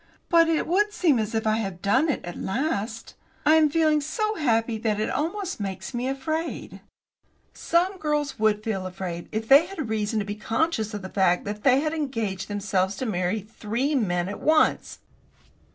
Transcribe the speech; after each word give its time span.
"But 0.29 0.49
it 0.49 0.65
would 0.65 0.91
seem 0.91 1.19
as 1.19 1.35
if 1.35 1.45
I 1.45 1.57
had 1.57 1.79
done 1.79 2.09
it 2.09 2.25
at 2.25 2.35
last. 2.35 3.13
I 3.45 3.53
am 3.53 3.69
feeling 3.69 4.01
so 4.01 4.33
happy 4.33 4.79
that 4.79 4.99
it 4.99 5.11
almost 5.11 5.59
makes 5.59 5.93
me 5.93 6.07
afraid." 6.07 6.81
"Some 7.53 7.99
girls 7.99 8.39
would 8.39 8.63
feel 8.63 8.87
afraid 8.87 9.29
if 9.31 9.47
they 9.47 9.67
had 9.67 9.89
reason 9.89 10.17
to 10.17 10.25
be 10.25 10.33
conscious 10.33 10.95
of 10.95 11.03
the 11.03 11.09
fact 11.09 11.45
that 11.45 11.61
they 11.63 11.81
had 11.81 11.93
engaged 11.93 12.47
themselves 12.47 12.95
to 12.95 13.05
marry 13.05 13.41
three 13.41 13.93
men 13.93 14.27
at 14.27 14.39
once." 14.39 14.97